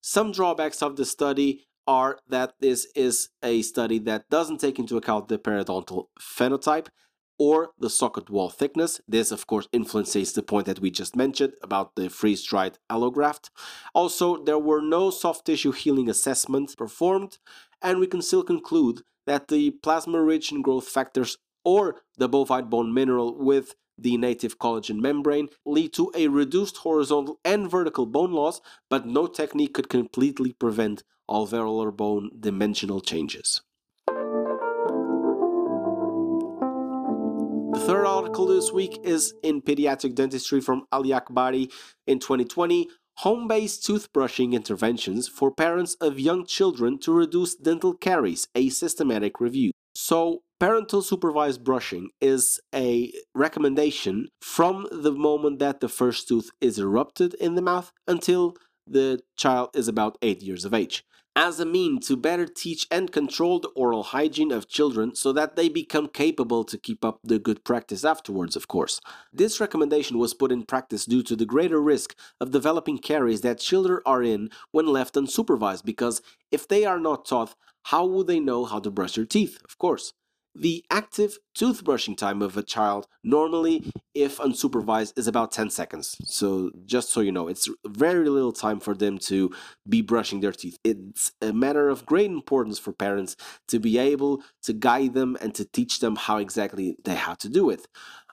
Some 0.00 0.32
drawbacks 0.32 0.82
of 0.82 0.96
the 0.96 1.04
study 1.04 1.68
are 1.86 2.18
that 2.28 2.54
this 2.58 2.88
is 2.96 3.28
a 3.40 3.62
study 3.62 4.00
that 4.00 4.28
doesn't 4.30 4.58
take 4.58 4.80
into 4.80 4.96
account 4.96 5.28
the 5.28 5.38
periodontal 5.38 6.06
phenotype 6.20 6.88
or 7.38 7.70
the 7.78 7.90
socket 7.90 8.30
wall 8.30 8.48
thickness. 8.48 9.00
This, 9.06 9.30
of 9.30 9.46
course, 9.46 9.68
influences 9.70 10.32
the 10.32 10.42
point 10.42 10.66
that 10.66 10.80
we 10.80 10.90
just 10.90 11.14
mentioned 11.14 11.52
about 11.62 11.94
the 11.94 12.08
freeze-dried 12.08 12.78
allograft. 12.90 13.50
Also, 13.94 14.42
there 14.42 14.58
were 14.58 14.80
no 14.80 15.10
soft 15.10 15.44
tissue 15.44 15.72
healing 15.72 16.08
assessments 16.08 16.74
performed, 16.74 17.38
and 17.82 17.98
we 17.98 18.06
can 18.06 18.22
still 18.22 18.42
conclude 18.42 19.02
that 19.26 19.48
the 19.48 19.72
plasma-rich 19.82 20.52
and 20.52 20.62
growth 20.62 20.88
factors 20.88 21.38
or 21.64 22.02
the 22.16 22.28
bovine 22.28 22.68
bone 22.68 22.94
mineral 22.94 23.36
with 23.36 23.74
the 23.98 24.16
native 24.16 24.58
collagen 24.58 25.00
membrane 25.00 25.48
lead 25.64 25.92
to 25.92 26.12
a 26.14 26.28
reduced 26.28 26.78
horizontal 26.78 27.40
and 27.44 27.70
vertical 27.70 28.06
bone 28.06 28.32
loss, 28.32 28.60
but 28.88 29.06
no 29.06 29.26
technique 29.26 29.74
could 29.74 29.88
completely 29.88 30.52
prevent 30.52 31.02
alveolar 31.28 31.94
bone 31.94 32.30
dimensional 32.38 33.00
changes. 33.00 33.62
The 37.72 37.82
third 37.84 38.06
article 38.06 38.46
this 38.46 38.72
week 38.72 38.98
is 39.02 39.34
in 39.42 39.60
Pediatric 39.60 40.14
Dentistry 40.14 40.60
from 40.60 40.86
Ali 40.92 41.10
Akbari 41.10 41.70
in 42.06 42.18
2020 42.18 42.88
home 43.18 43.48
based 43.48 43.86
toothbrushing 43.86 44.52
interventions 44.52 45.28
for 45.28 45.50
parents 45.50 45.94
of 46.00 46.20
young 46.20 46.44
children 46.46 46.98
to 46.98 47.12
reduce 47.12 47.54
dental 47.54 47.94
caries, 47.94 48.48
a 48.54 48.68
systematic 48.68 49.40
review. 49.40 49.70
So, 49.94 50.42
parental 50.60 51.02
supervised 51.02 51.64
brushing 51.64 52.10
is 52.20 52.60
a 52.74 53.12
recommendation 53.34 54.28
from 54.40 54.86
the 54.90 55.12
moment 55.12 55.58
that 55.60 55.80
the 55.80 55.88
first 55.88 56.28
tooth 56.28 56.50
is 56.60 56.78
erupted 56.78 57.34
in 57.34 57.54
the 57.54 57.62
mouth 57.62 57.92
until 58.06 58.56
the 58.86 59.20
child 59.36 59.70
is 59.74 59.88
about 59.88 60.18
8 60.22 60.42
years 60.42 60.64
of 60.64 60.74
age 60.74 61.04
as 61.36 61.60
a 61.60 61.66
mean 61.66 62.00
to 62.00 62.16
better 62.16 62.46
teach 62.46 62.86
and 62.90 63.12
control 63.12 63.60
the 63.60 63.68
oral 63.68 64.02
hygiene 64.02 64.50
of 64.50 64.66
children 64.66 65.14
so 65.14 65.32
that 65.34 65.54
they 65.54 65.68
become 65.68 66.08
capable 66.08 66.64
to 66.64 66.78
keep 66.78 67.04
up 67.04 67.20
the 67.22 67.38
good 67.38 67.62
practice 67.62 68.06
afterwards, 68.06 68.56
of 68.56 68.68
course. 68.68 69.02
This 69.34 69.60
recommendation 69.60 70.18
was 70.18 70.32
put 70.32 70.50
in 70.50 70.64
practice 70.64 71.04
due 71.04 71.22
to 71.24 71.36
the 71.36 71.44
greater 71.44 71.80
risk 71.80 72.16
of 72.40 72.52
developing 72.52 72.96
caries 72.96 73.42
that 73.42 73.60
children 73.60 74.00
are 74.06 74.22
in 74.22 74.48
when 74.70 74.86
left 74.86 75.14
unsupervised, 75.14 75.84
because 75.84 76.22
if 76.50 76.66
they 76.66 76.86
are 76.86 76.98
not 76.98 77.26
taught, 77.26 77.54
how 77.84 78.06
would 78.06 78.26
they 78.26 78.40
know 78.40 78.64
how 78.64 78.80
to 78.80 78.90
brush 78.90 79.16
their 79.16 79.26
teeth, 79.26 79.60
of 79.62 79.76
course? 79.76 80.14
The 80.58 80.84
active 80.90 81.36
toothbrushing 81.54 82.16
time 82.16 82.40
of 82.40 82.56
a 82.56 82.62
child, 82.62 83.06
normally, 83.22 83.92
if 84.14 84.38
unsupervised, 84.38 85.12
is 85.18 85.26
about 85.26 85.52
10 85.52 85.68
seconds. 85.68 86.16
So, 86.24 86.70
just 86.86 87.10
so 87.10 87.20
you 87.20 87.30
know, 87.30 87.46
it's 87.46 87.68
very 87.86 88.26
little 88.30 88.52
time 88.52 88.80
for 88.80 88.94
them 88.94 89.18
to 89.18 89.50
be 89.86 90.00
brushing 90.00 90.40
their 90.40 90.52
teeth. 90.52 90.78
It's 90.82 91.32
a 91.42 91.52
matter 91.52 91.90
of 91.90 92.06
great 92.06 92.30
importance 92.30 92.78
for 92.78 92.92
parents 92.92 93.36
to 93.68 93.78
be 93.78 93.98
able 93.98 94.42
to 94.62 94.72
guide 94.72 95.12
them 95.12 95.36
and 95.42 95.54
to 95.56 95.66
teach 95.66 96.00
them 96.00 96.16
how 96.16 96.38
exactly 96.38 96.96
they 97.04 97.16
have 97.16 97.36
to 97.38 97.50
do 97.50 97.68
it. 97.68 97.86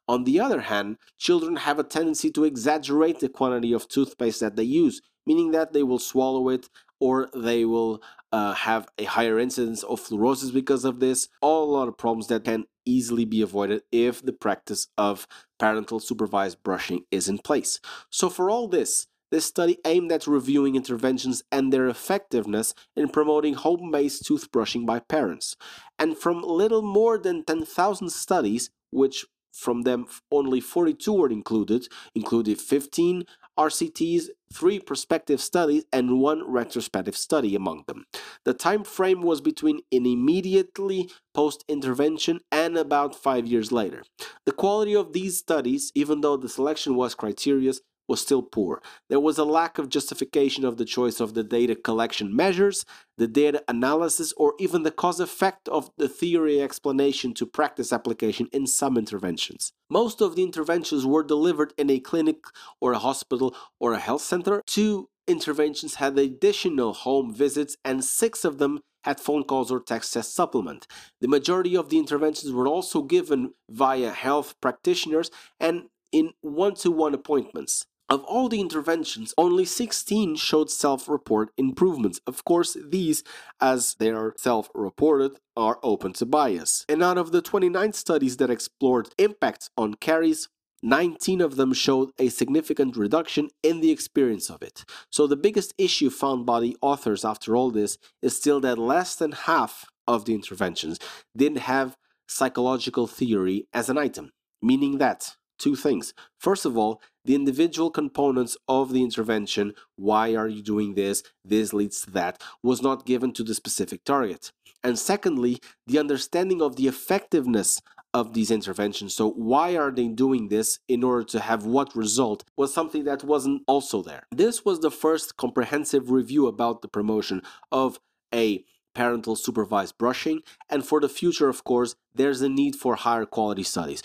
On 0.07 0.23
the 0.23 0.39
other 0.39 0.61
hand, 0.61 0.97
children 1.17 1.57
have 1.57 1.77
a 1.77 1.83
tendency 1.83 2.31
to 2.31 2.45
exaggerate 2.45 3.19
the 3.19 3.29
quantity 3.29 3.73
of 3.73 3.89
toothpaste 3.89 4.39
that 4.39 4.55
they 4.55 4.63
use, 4.63 5.01
meaning 5.25 5.51
that 5.51 5.73
they 5.73 5.83
will 5.83 5.99
swallow 5.99 6.47
it 6.49 6.69
or 7.03 7.27
they 7.35 7.65
will 7.65 8.01
uh, 8.31 8.53
have 8.53 8.87
a 8.97 9.03
higher 9.03 9.37
incidence 9.37 9.83
of 9.83 9.99
fluorosis 9.99 10.53
because 10.53 10.85
of 10.85 11.01
this. 11.01 11.27
All 11.41 11.65
a 11.65 11.75
lot 11.77 11.89
of 11.89 11.97
problems 11.97 12.27
that 12.27 12.45
can 12.45 12.63
easily 12.85 13.25
be 13.25 13.41
avoided 13.41 13.81
if 13.91 14.25
the 14.25 14.31
practice 14.31 14.87
of 14.97 15.27
parental 15.59 15.99
supervised 15.99 16.63
brushing 16.63 17.01
is 17.11 17.27
in 17.27 17.39
place. 17.39 17.81
So, 18.09 18.29
for 18.29 18.49
all 18.49 18.69
this, 18.69 19.07
this 19.31 19.45
study 19.45 19.79
aimed 19.83 20.13
at 20.13 20.27
reviewing 20.27 20.77
interventions 20.77 21.43
and 21.51 21.73
their 21.73 21.89
effectiveness 21.89 22.73
in 22.95 23.09
promoting 23.09 23.55
home 23.55 23.91
based 23.91 24.23
toothbrushing 24.23 24.85
by 24.85 24.99
parents. 24.99 25.57
And 25.99 26.17
from 26.17 26.41
little 26.41 26.83
more 26.83 27.17
than 27.17 27.43
10,000 27.43 28.09
studies, 28.11 28.69
which 28.91 29.25
from 29.53 29.83
them 29.83 30.07
only 30.31 30.59
42 30.59 31.13
were 31.13 31.29
included, 31.29 31.87
included 32.15 32.59
15 32.59 33.25
RCTs, 33.57 34.29
three 34.51 34.79
prospective 34.79 35.39
studies, 35.39 35.85
and 35.93 36.19
one 36.19 36.43
retrospective 36.49 37.15
study 37.15 37.55
among 37.55 37.83
them. 37.87 38.05
The 38.45 38.53
time 38.53 38.83
frame 38.83 39.21
was 39.21 39.41
between 39.41 39.81
an 39.91 40.05
immediately 40.07 41.09
post 41.33 41.63
intervention 41.67 42.39
and 42.51 42.77
about 42.77 43.15
five 43.15 43.45
years 43.45 43.71
later. 43.71 44.03
The 44.45 44.51
quality 44.51 44.95
of 44.95 45.13
these 45.13 45.37
studies, 45.37 45.91
even 45.93 46.21
though 46.21 46.37
the 46.37 46.49
selection 46.49 46.95
was 46.95 47.15
criterious, 47.15 47.79
was 48.07 48.21
still 48.21 48.41
poor. 48.41 48.81
There 49.09 49.19
was 49.19 49.37
a 49.37 49.45
lack 49.45 49.77
of 49.77 49.89
justification 49.89 50.65
of 50.65 50.77
the 50.77 50.85
choice 50.85 51.19
of 51.19 51.33
the 51.33 51.43
data 51.43 51.75
collection 51.75 52.35
measures, 52.35 52.85
the 53.17 53.27
data 53.27 53.63
analysis, 53.67 54.33
or 54.37 54.53
even 54.59 54.83
the 54.83 54.91
cause 54.91 55.19
effect 55.19 55.67
of 55.69 55.89
the 55.97 56.09
theory 56.09 56.61
explanation 56.61 57.33
to 57.35 57.45
practice 57.45 57.93
application 57.93 58.47
in 58.51 58.67
some 58.67 58.97
interventions. 58.97 59.71
Most 59.89 60.21
of 60.21 60.35
the 60.35 60.43
interventions 60.43 61.05
were 61.05 61.23
delivered 61.23 61.73
in 61.77 61.89
a 61.89 61.99
clinic 61.99 62.37
or 62.81 62.93
a 62.93 62.99
hospital 62.99 63.55
or 63.79 63.93
a 63.93 63.99
health 63.99 64.21
center. 64.21 64.61
Two 64.65 65.09
interventions 65.27 65.95
had 65.95 66.17
additional 66.17 66.93
home 66.93 67.33
visits, 67.33 67.77
and 67.85 68.03
six 68.03 68.43
of 68.43 68.57
them 68.57 68.81
had 69.03 69.19
phone 69.19 69.43
calls 69.43 69.71
or 69.71 69.81
text 69.81 70.13
test 70.13 70.33
supplement. 70.33 70.87
The 71.21 71.27
majority 71.27 71.75
of 71.75 71.89
the 71.89 71.97
interventions 71.97 72.51
were 72.51 72.67
also 72.67 73.01
given 73.01 73.53
via 73.69 74.11
health 74.11 74.55
practitioners 74.61 75.29
and 75.59 75.89
in 76.11 76.31
one 76.41 76.75
to 76.75 76.91
one 76.91 77.13
appointments. 77.13 77.85
Of 78.13 78.23
all 78.25 78.47
the 78.47 78.61
interventions, 78.61 79.33
only 79.39 79.65
16 79.65 80.35
showed 80.35 80.69
self 80.69 81.09
report 81.09 81.49
improvements. 81.57 82.21
Of 82.27 82.45
course, 82.45 82.77
these, 82.79 83.23
as 83.59 83.95
they 83.97 84.11
are 84.11 84.35
self 84.37 84.69
reported, 84.75 85.39
are 85.57 85.79
open 85.81 86.13
to 86.13 86.27
bias. 86.27 86.85
And 86.87 87.01
out 87.01 87.17
of 87.17 87.31
the 87.31 87.41
29 87.41 87.91
studies 87.93 88.37
that 88.37 88.51
explored 88.51 89.09
impacts 89.17 89.71
on 89.75 89.95
caries, 89.95 90.47
19 90.83 91.41
of 91.41 91.55
them 91.55 91.73
showed 91.73 92.11
a 92.19 92.29
significant 92.29 92.95
reduction 92.95 93.49
in 93.63 93.81
the 93.81 93.89
experience 93.89 94.47
of 94.51 94.61
it. 94.61 94.85
So, 95.09 95.25
the 95.25 95.35
biggest 95.35 95.73
issue 95.79 96.11
found 96.11 96.45
by 96.45 96.59
the 96.59 96.77
authors 96.83 97.25
after 97.25 97.55
all 97.55 97.71
this 97.71 97.97
is 98.21 98.37
still 98.37 98.59
that 98.59 98.77
less 98.77 99.15
than 99.15 99.31
half 99.31 99.85
of 100.07 100.25
the 100.25 100.35
interventions 100.35 100.99
didn't 101.35 101.65
have 101.73 101.97
psychological 102.27 103.07
theory 103.07 103.65
as 103.73 103.89
an 103.89 103.97
item, 103.97 104.33
meaning 104.61 104.99
that 104.99 105.35
two 105.57 105.75
things. 105.75 106.13
First 106.37 106.65
of 106.65 106.77
all, 106.77 107.01
the 107.25 107.35
individual 107.35 107.89
components 107.89 108.57
of 108.67 108.91
the 108.91 109.03
intervention 109.03 109.73
why 109.95 110.35
are 110.35 110.47
you 110.47 110.61
doing 110.61 110.95
this? 110.95 111.23
This 111.45 111.73
leads 111.73 112.01
to 112.01 112.11
that 112.11 112.41
was 112.61 112.81
not 112.81 113.05
given 113.05 113.31
to 113.33 113.43
the 113.43 113.53
specific 113.53 114.03
target. 114.03 114.51
And 114.83 114.99
secondly, 114.99 115.59
the 115.87 115.99
understanding 115.99 116.61
of 116.61 116.75
the 116.75 116.87
effectiveness 116.87 117.81
of 118.13 118.33
these 118.33 118.51
interventions. 118.51 119.15
So, 119.15 119.31
why 119.31 119.75
are 119.75 119.91
they 119.91 120.07
doing 120.07 120.49
this 120.49 120.79
in 120.87 121.03
order 121.03 121.23
to 121.25 121.39
have 121.39 121.65
what 121.65 121.95
result 121.95 122.43
was 122.55 122.73
something 122.73 123.05
that 123.05 123.23
wasn't 123.23 123.63
also 123.67 124.01
there. 124.03 124.23
This 124.31 124.63
was 124.63 124.79
the 124.79 124.91
first 124.91 125.35
comprehensive 125.37 126.11
review 126.11 126.47
about 126.47 126.81
the 126.81 126.87
promotion 126.87 127.41
of 127.71 127.99
a 128.33 128.63
parental 128.93 129.35
supervised 129.35 129.97
brushing. 129.97 130.41
And 130.69 130.85
for 130.85 130.99
the 130.99 131.09
future, 131.09 131.49
of 131.49 131.63
course, 131.63 131.95
there's 132.13 132.41
a 132.41 132.49
need 132.49 132.75
for 132.75 132.95
higher 132.95 133.25
quality 133.25 133.63
studies. 133.63 134.03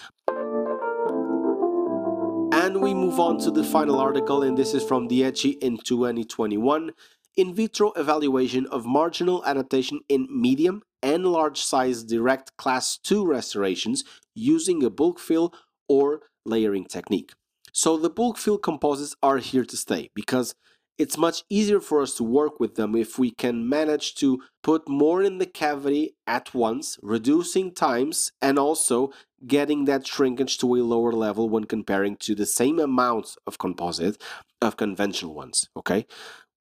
We 2.80 2.94
move 2.94 3.18
on 3.18 3.38
to 3.40 3.50
the 3.50 3.64
final 3.64 3.98
article, 3.98 4.44
and 4.44 4.56
this 4.56 4.72
is 4.72 4.84
from 4.84 5.08
Dietschi 5.08 5.58
in 5.58 5.78
2021 5.78 6.92
in 7.36 7.52
vitro 7.52 7.92
evaluation 7.96 8.66
of 8.66 8.86
marginal 8.86 9.44
adaptation 9.44 10.00
in 10.08 10.28
medium 10.30 10.82
and 11.02 11.26
large 11.26 11.60
size 11.60 12.04
direct 12.04 12.56
class 12.56 12.96
2 12.96 13.26
restorations 13.26 14.04
using 14.34 14.84
a 14.84 14.90
bulk 14.90 15.18
fill 15.18 15.52
or 15.88 16.22
layering 16.46 16.84
technique. 16.84 17.32
So 17.72 17.96
the 17.96 18.10
bulk 18.10 18.38
fill 18.38 18.58
composites 18.58 19.16
are 19.22 19.38
here 19.38 19.64
to 19.64 19.76
stay 19.76 20.10
because 20.14 20.54
it's 20.98 21.16
much 21.16 21.44
easier 21.48 21.80
for 21.80 22.02
us 22.02 22.14
to 22.14 22.24
work 22.24 22.58
with 22.58 22.74
them 22.74 22.96
if 22.96 23.18
we 23.18 23.30
can 23.30 23.68
manage 23.68 24.14
to 24.16 24.42
put 24.62 24.88
more 24.88 25.22
in 25.22 25.38
the 25.38 25.46
cavity 25.46 26.16
at 26.26 26.52
once, 26.52 26.98
reducing 27.02 27.72
times 27.72 28.32
and 28.42 28.58
also 28.58 29.12
getting 29.46 29.84
that 29.84 30.06
shrinkage 30.06 30.58
to 30.58 30.74
a 30.74 30.82
lower 30.82 31.12
level 31.12 31.48
when 31.48 31.64
comparing 31.64 32.16
to 32.16 32.34
the 32.34 32.46
same 32.46 32.80
amount 32.80 33.36
of 33.46 33.58
composite 33.58 34.20
of 34.60 34.76
conventional 34.76 35.34
ones, 35.34 35.68
okay? 35.76 36.04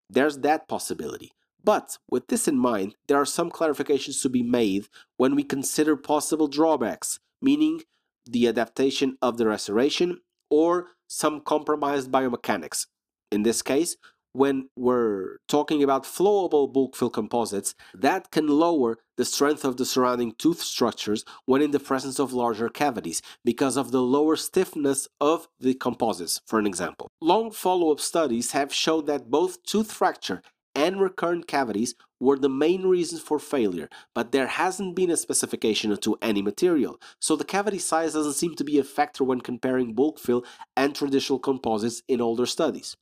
There's 0.09 0.37
that 0.39 0.67
possibility. 0.67 1.31
But 1.63 1.97
with 2.09 2.27
this 2.27 2.47
in 2.47 2.57
mind, 2.57 2.95
there 3.07 3.17
are 3.19 3.25
some 3.25 3.49
clarifications 3.49 4.21
to 4.21 4.29
be 4.29 4.43
made 4.43 4.87
when 5.17 5.35
we 5.35 5.43
consider 5.43 5.97
possible 5.97 6.47
drawbacks, 6.47 7.19
meaning 7.41 7.81
the 8.25 8.47
adaptation 8.47 9.17
of 9.21 9.37
the 9.37 9.47
restoration 9.47 10.21
or 10.49 10.87
some 11.07 11.41
compromised 11.41 12.11
biomechanics. 12.11 12.85
In 13.31 13.43
this 13.43 13.61
case, 13.61 13.97
when 14.37 14.69
we're 14.75 15.39
talking 15.47 15.81
about 15.81 16.03
flowable 16.03 16.71
bulk 16.71 16.95
fill 16.95 17.09
composites, 17.09 17.73
that 17.95 18.29
can 18.29 18.47
lower 18.47 18.99
the 19.15 19.25
strength 19.25 19.65
of 19.65 19.77
the 19.77 19.85
surrounding 19.85 20.31
tooth 20.37 20.61
structures 20.61 21.25
when 21.45 21.63
in 21.63 21.71
the 21.71 21.79
presence 21.79 22.19
of 22.19 22.33
larger 22.33 22.69
cavities 22.69 23.19
because 23.43 23.75
of 23.77 23.89
the 23.89 24.01
lower 24.01 24.35
stiffness 24.35 25.07
of 25.19 25.47
the 25.59 25.73
composites, 25.73 26.39
for 26.45 26.59
an 26.59 26.67
example. 26.67 27.09
Long 27.19 27.49
follow-up 27.49 27.99
studies 27.99 28.51
have 28.51 28.71
showed 28.71 29.07
that 29.07 29.31
both 29.31 29.63
tooth 29.63 29.91
fracture 29.91 30.43
and 30.75 31.01
recurrent 31.01 31.47
cavities 31.47 31.95
were 32.19 32.37
the 32.37 32.47
main 32.47 32.83
reasons 32.83 33.19
for 33.19 33.39
failure, 33.39 33.89
but 34.13 34.31
there 34.31 34.45
hasn't 34.45 34.95
been 34.95 35.09
a 35.09 35.17
specification 35.17 35.97
to 35.97 36.15
any 36.21 36.43
material, 36.43 37.01
so 37.19 37.35
the 37.35 37.43
cavity 37.43 37.79
size 37.79 38.13
doesn't 38.13 38.33
seem 38.33 38.53
to 38.53 38.63
be 38.63 38.77
a 38.77 38.83
factor 38.83 39.23
when 39.23 39.41
comparing 39.41 39.95
bulk 39.95 40.19
fill 40.19 40.45
and 40.75 40.93
traditional 40.93 41.39
composites 41.39 42.03
in 42.07 42.21
older 42.21 42.45
studies. 42.45 42.95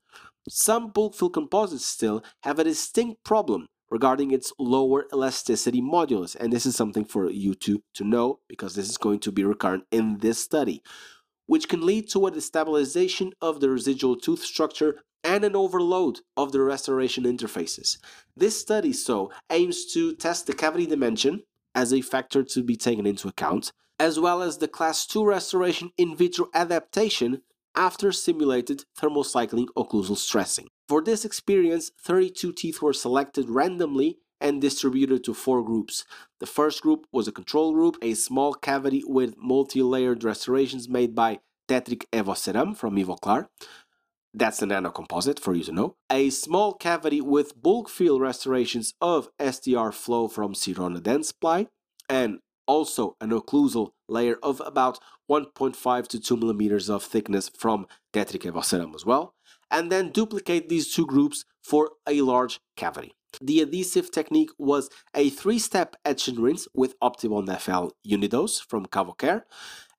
Some 0.48 0.90
bulk 0.90 1.16
fill 1.16 1.30
composites 1.30 1.86
still 1.86 2.24
have 2.44 2.60
a 2.60 2.64
distinct 2.64 3.24
problem 3.24 3.68
regarding 3.90 4.32
its 4.32 4.52
lower 4.60 5.06
elasticity 5.14 5.82
modulus, 5.82 6.36
and 6.36 6.52
this 6.52 6.66
is 6.66 6.75
something 6.75 7.06
for 7.06 7.30
you 7.30 7.54
to, 7.56 7.82
to 7.94 8.04
know 8.04 8.40
because 8.48 8.75
this 8.75 8.90
is 8.90 8.98
going 8.98 9.20
to 9.20 9.32
be 9.32 9.44
recurrent 9.44 9.86
in 9.92 10.18
this 10.20 10.40
study, 10.40 10.82
which 11.46 11.70
can 11.70 11.86
lead 11.86 12.10
to 12.10 12.28
a 12.28 12.32
destabilization 12.32 13.32
of 13.42 13.60
the 13.60 13.70
residual 13.70 14.16
tooth 14.16 14.44
structure 14.44 15.02
and 15.24 15.44
an 15.44 15.56
overload 15.56 16.20
of 16.38 16.52
the 16.52 16.62
restoration 16.62 17.24
interfaces. 17.24 17.98
This 18.36 18.60
study, 18.60 18.94
so, 18.94 19.32
aims 19.50 19.86
to 19.94 20.16
test 20.16 20.46
the 20.46 20.54
cavity 20.54 20.86
dimension 20.86 21.44
as 21.74 21.92
a 21.92 22.02
factor 22.02 22.44
to 22.44 22.64
be 22.64 22.75
taken 22.75 23.06
into 23.06 23.28
account, 23.28 23.72
as 24.00 24.20
well 24.20 24.42
as 24.42 24.60
the 24.60 24.68
class 24.68 25.08
2 25.08 25.25
restoration 25.25 25.92
in 25.98 26.16
vitro 26.16 26.48
adaptation 26.54 27.42
after 27.75 28.12
simulated 28.12 28.84
thermocycling 29.00 29.67
occlusal 29.77 30.17
stressing. 30.17 30.67
For 30.88 31.01
this 31.01 31.25
experience, 31.25 31.91
32 32.01 32.53
teeth 32.53 32.82
were 32.82 32.94
selected 32.94 33.50
randomly 33.50 34.20
and 34.41 34.62
distributed 34.62 35.24
to 35.24 35.34
four 35.34 35.63
groups. 35.63 36.05
The 36.39 36.46
first 36.46 36.82
group 36.82 37.08
was 37.12 37.27
a 37.27 37.32
control 37.32 37.74
group, 37.74 37.98
a 38.01 38.13
small 38.13 38.53
cavity 38.53 39.03
with 39.05 39.36
multi-layered 39.38 40.24
restorations 40.24 40.88
made 40.89 41.15
by 41.15 41.39
Tetric 41.67 42.03
Evoceram 42.12 42.75
from 42.75 42.96
Ivoclar. 42.96 43.48
That's 44.34 44.60
the 44.60 44.65
nanocomposite 44.65 45.39
for 45.39 45.55
you 45.55 45.63
to 45.63 45.72
know. 45.72 45.96
A 46.12 46.29
small 46.29 46.74
cavity 46.74 47.22
with 47.22 47.62
bulk 47.62 47.89
fill 47.89 48.20
restorations 48.20 48.94
of 49.00 49.29
SDR 49.39 49.94
flow 49.94 50.27
from 50.27 50.53
Sirona 50.53 51.00
Dentsply, 51.00 51.67
and 52.10 52.39
also 52.68 53.16
an 53.22 53.32
occlusal 53.32 53.92
layer 54.08 54.38
of 54.44 54.62
about 54.66 55.00
1.5 55.30 56.08
to 56.08 56.20
2 56.20 56.38
millimeters 56.38 56.90
of 56.90 57.04
thickness 57.04 57.50
from 57.58 57.88
Tetric 58.14 58.44
Evoceram 58.44 58.96
as 58.96 59.06
well, 59.06 59.34
and 59.72 59.92
then 59.92 60.12
duplicate 60.12 60.70
these 60.70 60.94
two 60.94 61.06
groups 61.06 61.46
for 61.62 61.92
a 62.08 62.22
large 62.22 62.60
cavity. 62.75 63.14
The 63.42 63.62
adhesive 63.62 64.12
technique 64.12 64.51
was 64.58 64.90
a 65.14 65.30
three-step 65.30 65.96
etch 66.06 66.28
and 66.28 66.40
rinse 66.40 66.68
with 66.74 67.00
Optibond 67.00 67.50
FL 67.60 67.90
Unidose 68.08 68.64
from 68.64 68.86
KaVo 68.86 69.18
Kerr, 69.18 69.46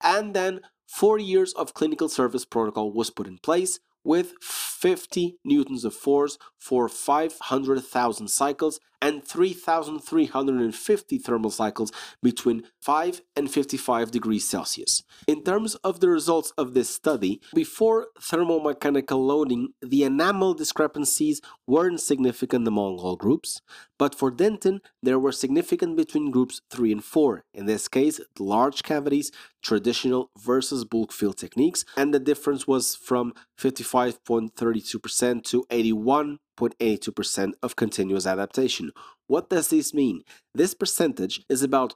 and 0.02 0.34
then 0.34 0.60
four 0.86 1.18
years 1.18 1.52
of 1.54 1.74
clinical 1.74 2.08
service 2.08 2.44
protocol 2.44 2.92
was 2.92 3.10
put 3.10 3.26
in 3.26 3.38
place 3.38 3.78
with 4.04 4.34
50 4.40 5.36
newtons 5.44 5.84
of 5.84 5.94
force 5.94 6.38
for 6.58 6.88
500,000 6.88 8.28
cycles 8.28 8.80
and 9.06 9.24
3,350 9.24 11.18
thermal 11.18 11.50
cycles 11.52 11.92
between 12.20 12.64
5 12.80 13.20
and 13.36 13.48
55 13.48 14.10
degrees 14.10 14.48
Celsius. 14.48 15.04
In 15.28 15.44
terms 15.44 15.76
of 15.76 16.00
the 16.00 16.08
results 16.08 16.52
of 16.58 16.74
this 16.74 16.90
study, 16.90 17.40
before 17.54 18.08
thermomechanical 18.20 19.24
loading, 19.24 19.68
the 19.80 20.02
enamel 20.02 20.54
discrepancies 20.54 21.40
weren't 21.68 22.00
significant 22.00 22.66
among 22.66 22.98
all 22.98 23.14
groups, 23.14 23.60
but 23.96 24.12
for 24.12 24.32
dentin, 24.32 24.80
there 25.00 25.20
were 25.20 25.30
significant 25.30 25.96
between 25.96 26.32
groups 26.32 26.60
3 26.70 26.90
and 26.90 27.04
4, 27.04 27.44
in 27.54 27.66
this 27.66 27.86
case, 27.86 28.20
the 28.34 28.42
large 28.42 28.82
cavities, 28.82 29.30
traditional 29.62 30.32
versus 30.36 30.84
bulk 30.84 31.12
fill 31.12 31.32
techniques, 31.32 31.84
and 31.96 32.12
the 32.12 32.18
difference 32.18 32.66
was 32.66 32.96
from 32.96 33.32
55.32% 33.56 35.44
to 35.44 35.64
81.82% 36.56 37.52
of 37.62 37.76
continuous 37.76 38.26
adaptation. 38.26 38.90
What 39.26 39.48
does 39.50 39.68
this 39.68 39.94
mean? 39.94 40.22
This 40.54 40.74
percentage 40.74 41.44
is 41.48 41.62
about 41.62 41.94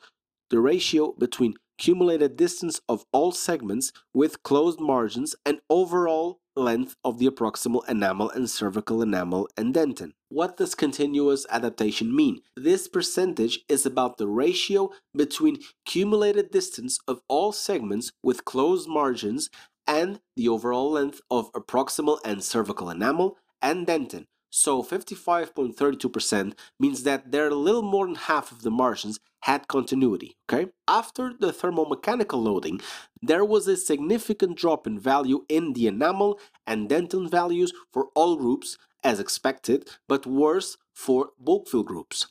the 0.50 0.60
ratio 0.60 1.14
between 1.18 1.54
cumulated 1.78 2.36
distance 2.36 2.80
of 2.88 3.04
all 3.12 3.32
segments 3.32 3.92
with 4.12 4.42
closed 4.42 4.80
margins 4.80 5.34
and 5.46 5.60
overall 5.70 6.40
length 6.56 6.96
of 7.04 7.18
the 7.18 7.28
proximal 7.30 7.88
enamel 7.88 8.28
and 8.28 8.50
cervical 8.50 9.00
enamel 9.00 9.48
and 9.56 9.74
dentin. 9.74 10.12
What 10.28 10.58
does 10.58 10.74
continuous 10.74 11.46
adaptation 11.48 12.14
mean? 12.14 12.42
This 12.56 12.86
percentage 12.86 13.60
is 13.68 13.86
about 13.86 14.18
the 14.18 14.26
ratio 14.26 14.90
between 15.16 15.58
cumulated 15.86 16.50
distance 16.50 16.98
of 17.08 17.22
all 17.28 17.52
segments 17.52 18.10
with 18.22 18.44
closed 18.44 18.88
margins 18.88 19.48
and 19.86 20.20
the 20.36 20.48
overall 20.48 20.90
length 20.90 21.20
of 21.30 21.50
proximal 21.52 22.18
and 22.24 22.44
cervical 22.44 22.90
enamel 22.90 23.38
and 23.62 23.86
dentin. 23.86 24.26
So 24.50 24.82
55.32% 24.82 26.54
means 26.78 27.04
that 27.04 27.30
there 27.30 27.46
are 27.46 27.50
a 27.50 27.54
little 27.54 27.82
more 27.82 28.06
than 28.06 28.16
half 28.16 28.50
of 28.50 28.62
the 28.62 28.70
margins 28.70 29.20
had 29.42 29.68
continuity, 29.68 30.36
okay? 30.50 30.70
After 30.86 31.32
the 31.38 31.52
thermomechanical 31.52 32.42
loading, 32.42 32.80
there 33.22 33.44
was 33.44 33.68
a 33.68 33.76
significant 33.76 34.58
drop 34.58 34.86
in 34.86 34.98
value 34.98 35.44
in 35.48 35.72
the 35.72 35.86
enamel 35.86 36.38
and 36.66 36.90
dentin 36.90 37.30
values 37.30 37.72
for 37.92 38.08
all 38.14 38.36
groups 38.36 38.76
as 39.02 39.20
expected, 39.20 39.88
but 40.08 40.26
worse 40.26 40.76
for 40.92 41.30
bulk 41.38 41.68
fill 41.68 41.84
groups. 41.84 42.26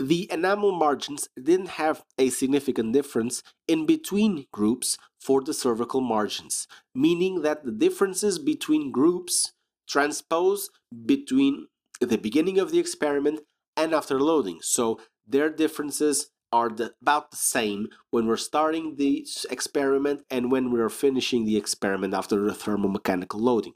The 0.00 0.30
enamel 0.32 0.72
margins 0.72 1.28
didn't 1.40 1.70
have 1.70 2.04
a 2.16 2.30
significant 2.30 2.92
difference 2.92 3.42
in 3.66 3.84
between 3.84 4.46
groups 4.52 4.96
for 5.18 5.42
the 5.42 5.52
cervical 5.52 6.00
margins, 6.00 6.68
meaning 6.94 7.42
that 7.42 7.64
the 7.64 7.72
differences 7.72 8.38
between 8.38 8.92
groups 8.92 9.52
transpose 9.88 10.70
between 11.06 11.66
the 12.00 12.18
beginning 12.18 12.58
of 12.58 12.70
the 12.70 12.78
experiment 12.78 13.40
and 13.76 13.94
after 13.94 14.20
loading. 14.20 14.58
So 14.62 15.00
their 15.26 15.50
differences 15.50 16.30
are 16.52 16.68
the, 16.68 16.94
about 17.02 17.30
the 17.30 17.36
same 17.36 17.88
when 18.10 18.26
we're 18.26 18.36
starting 18.36 18.96
the 18.96 19.26
experiment 19.50 20.22
and 20.30 20.50
when 20.50 20.70
we're 20.70 20.88
finishing 20.88 21.44
the 21.44 21.56
experiment 21.56 22.14
after 22.14 22.40
the 22.40 22.52
thermomechanical 22.52 23.40
loading. 23.40 23.74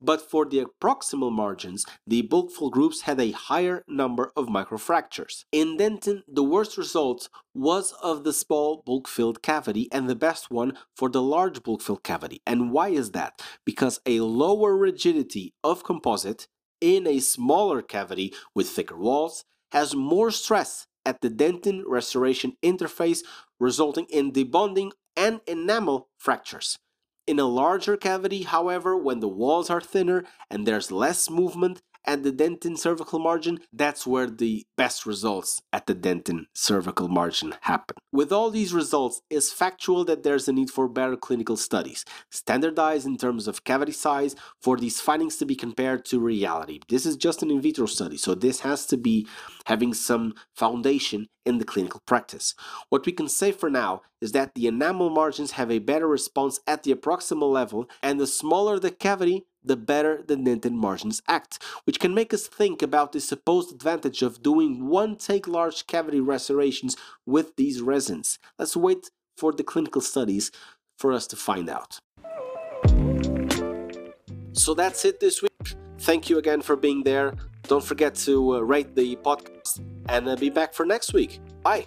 But 0.00 0.20
for 0.20 0.44
the 0.44 0.66
proximal 0.80 1.32
margins, 1.32 1.86
the 2.06 2.22
bulk 2.22 2.52
fill 2.52 2.70
groups 2.70 3.02
had 3.02 3.20
a 3.20 3.30
higher 3.30 3.84
number 3.88 4.32
of 4.36 4.46
microfractures. 4.46 5.44
In 5.50 5.78
dentin, 5.78 6.22
the 6.28 6.42
worst 6.42 6.76
result 6.76 7.28
was 7.54 7.94
of 8.02 8.24
the 8.24 8.32
small 8.32 8.82
bulk 8.84 9.08
filled 9.08 9.42
cavity 9.42 9.88
and 9.90 10.08
the 10.08 10.14
best 10.14 10.50
one 10.50 10.76
for 10.94 11.08
the 11.08 11.22
large 11.22 11.62
bulk 11.62 11.80
filled 11.80 12.02
cavity. 12.02 12.42
And 12.46 12.70
why 12.70 12.88
is 12.88 13.12
that? 13.12 13.40
Because 13.64 14.00
a 14.04 14.20
lower 14.20 14.76
rigidity 14.76 15.54
of 15.62 15.84
composite 15.84 16.48
in 16.80 17.06
a 17.06 17.18
smaller 17.20 17.80
cavity 17.80 18.34
with 18.54 18.68
thicker 18.68 18.98
walls 18.98 19.44
has 19.72 19.94
more 19.94 20.30
stress 20.30 20.86
at 21.04 21.20
the 21.20 21.30
dentin 21.30 21.82
restoration 21.86 22.56
interface, 22.62 23.20
resulting 23.58 24.06
in 24.10 24.32
debonding 24.32 24.92
and 25.16 25.40
enamel 25.46 26.08
fractures. 26.16 26.78
In 27.26 27.38
a 27.38 27.46
larger 27.46 27.96
cavity, 27.96 28.42
however, 28.42 28.96
when 28.96 29.20
the 29.20 29.28
walls 29.28 29.70
are 29.70 29.80
thinner 29.80 30.24
and 30.50 30.66
there's 30.66 30.92
less 30.92 31.30
movement 31.30 31.80
at 32.06 32.22
the 32.22 32.32
dentin 32.32 32.78
cervical 32.78 33.18
margin, 33.18 33.60
that's 33.72 34.06
where 34.06 34.28
the 34.28 34.66
best 34.76 35.06
results 35.06 35.62
at 35.72 35.86
the 35.86 35.94
dentin 35.94 36.46
cervical 36.54 37.08
margin 37.08 37.54
happen. 37.62 37.96
With 38.12 38.32
all 38.32 38.50
these 38.50 38.72
results, 38.72 39.22
it's 39.30 39.52
factual 39.52 40.04
that 40.04 40.22
there's 40.22 40.48
a 40.48 40.52
need 40.52 40.70
for 40.70 40.88
better 40.88 41.16
clinical 41.16 41.56
studies, 41.56 42.04
standardized 42.30 43.06
in 43.06 43.16
terms 43.16 43.48
of 43.48 43.64
cavity 43.64 43.92
size, 43.92 44.36
for 44.60 44.76
these 44.76 45.00
findings 45.00 45.36
to 45.36 45.46
be 45.46 45.56
compared 45.56 46.04
to 46.06 46.20
reality. 46.20 46.80
This 46.88 47.06
is 47.06 47.16
just 47.16 47.42
an 47.42 47.50
in 47.50 47.60
vitro 47.60 47.86
study, 47.86 48.16
so 48.16 48.34
this 48.34 48.60
has 48.60 48.86
to 48.86 48.96
be 48.96 49.26
having 49.66 49.94
some 49.94 50.34
foundation 50.54 51.28
in 51.44 51.58
the 51.58 51.64
clinical 51.64 52.00
practice. 52.06 52.54
What 52.88 53.04
we 53.06 53.12
can 53.12 53.28
say 53.28 53.52
for 53.52 53.68
now 53.68 54.02
is 54.20 54.32
that 54.32 54.54
the 54.54 54.66
enamel 54.66 55.10
margins 55.10 55.52
have 55.52 55.70
a 55.70 55.78
better 55.78 56.06
response 56.06 56.60
at 56.66 56.82
the 56.82 56.94
approximal 56.94 57.52
level, 57.52 57.88
and 58.02 58.18
the 58.18 58.26
smaller 58.26 58.78
the 58.78 58.90
cavity, 58.90 59.46
the 59.64 59.76
better 59.76 60.22
the 60.26 60.36
dentin 60.36 60.72
margins 60.72 61.22
act, 61.28 61.62
which 61.84 61.98
can 61.98 62.14
make 62.14 62.34
us 62.34 62.46
think 62.46 62.82
about 62.82 63.12
the 63.12 63.20
supposed 63.20 63.72
advantage 63.72 64.22
of 64.22 64.42
doing 64.42 64.86
one 64.86 65.16
take 65.16 65.48
large 65.48 65.86
cavity 65.86 66.20
restorations 66.20 66.96
with 67.26 67.56
these 67.56 67.80
resins. 67.80 68.38
Let's 68.58 68.76
wait 68.76 69.10
for 69.36 69.52
the 69.52 69.64
clinical 69.64 70.00
studies 70.00 70.50
for 70.98 71.12
us 71.12 71.26
to 71.28 71.36
find 71.36 71.68
out. 71.68 72.00
So 74.52 74.74
that's 74.74 75.04
it 75.04 75.20
this 75.20 75.42
week. 75.42 75.74
Thank 75.98 76.30
you 76.30 76.38
again 76.38 76.62
for 76.62 76.76
being 76.76 77.02
there. 77.02 77.34
Don't 77.62 77.84
forget 77.84 78.14
to 78.26 78.56
uh, 78.56 78.60
rate 78.60 78.94
the 78.94 79.16
podcast 79.16 79.80
and 80.08 80.28
uh, 80.28 80.36
be 80.36 80.50
back 80.50 80.74
for 80.74 80.84
next 80.84 81.12
week. 81.12 81.40
Bye. 81.62 81.86